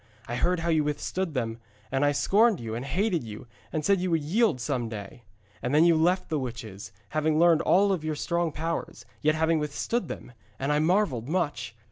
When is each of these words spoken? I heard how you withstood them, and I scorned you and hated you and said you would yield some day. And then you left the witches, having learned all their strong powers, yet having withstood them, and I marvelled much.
I 0.27 0.33
heard 0.35 0.61
how 0.61 0.69
you 0.69 0.83
withstood 0.83 1.35
them, 1.35 1.59
and 1.91 2.03
I 2.03 2.11
scorned 2.11 2.59
you 2.59 2.73
and 2.73 2.83
hated 2.83 3.23
you 3.23 3.45
and 3.71 3.85
said 3.85 4.01
you 4.01 4.09
would 4.09 4.23
yield 4.23 4.59
some 4.59 4.89
day. 4.89 5.21
And 5.61 5.75
then 5.75 5.85
you 5.85 5.95
left 5.95 6.29
the 6.29 6.39
witches, 6.39 6.91
having 7.09 7.37
learned 7.37 7.61
all 7.61 7.95
their 7.95 8.15
strong 8.15 8.51
powers, 8.51 9.05
yet 9.21 9.35
having 9.35 9.59
withstood 9.59 10.07
them, 10.07 10.31
and 10.57 10.71
I 10.73 10.79
marvelled 10.79 11.29
much. 11.29 11.75